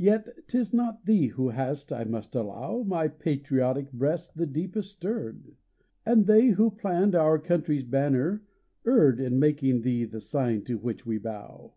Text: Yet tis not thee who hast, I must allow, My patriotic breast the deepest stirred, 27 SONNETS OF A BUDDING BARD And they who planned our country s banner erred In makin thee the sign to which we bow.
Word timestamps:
Yet 0.00 0.48
tis 0.48 0.72
not 0.72 1.04
thee 1.04 1.26
who 1.26 1.50
hast, 1.50 1.92
I 1.92 2.04
must 2.04 2.34
allow, 2.34 2.82
My 2.86 3.06
patriotic 3.06 3.92
breast 3.92 4.34
the 4.34 4.46
deepest 4.46 4.92
stirred, 4.92 5.42
27 6.06 6.06
SONNETS 6.06 6.06
OF 6.06 6.08
A 6.08 6.08
BUDDING 6.08 6.14
BARD 6.14 6.18
And 6.18 6.26
they 6.48 6.54
who 6.54 6.70
planned 6.70 7.14
our 7.14 7.38
country 7.38 7.76
s 7.76 7.82
banner 7.82 8.42
erred 8.86 9.20
In 9.20 9.38
makin 9.38 9.82
thee 9.82 10.06
the 10.06 10.20
sign 10.20 10.62
to 10.64 10.78
which 10.78 11.04
we 11.04 11.18
bow. 11.18 11.74